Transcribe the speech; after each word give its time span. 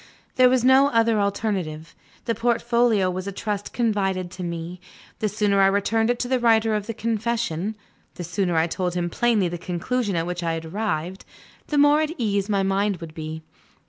There 0.35 0.49
was 0.49 0.63
no 0.65 0.87
other 0.87 1.19
alternative. 1.19 1.93
The 2.25 2.33
portfolio 2.33 3.07
was 3.11 3.27
a 3.27 3.31
trust 3.31 3.71
confided 3.71 4.31
to 4.31 4.43
me; 4.43 4.81
the 5.19 5.29
sooner 5.29 5.61
I 5.61 5.67
returned 5.67 6.09
it 6.09 6.17
to 6.21 6.27
the 6.27 6.39
writer 6.39 6.73
of 6.73 6.87
the 6.87 6.93
confession 6.95 7.75
the 8.15 8.23
sooner 8.23 8.55
I 8.57 8.65
told 8.65 8.95
him 8.95 9.11
plainly 9.11 9.47
the 9.47 9.59
conclusion 9.59 10.15
at 10.15 10.25
which 10.25 10.41
I 10.41 10.53
had 10.53 10.65
arrived 10.65 11.23
the 11.67 11.77
more 11.77 12.01
at 12.01 12.13
ease 12.17 12.49
my 12.49 12.63
mind 12.63 12.97
would 12.97 13.13
be. 13.13 13.43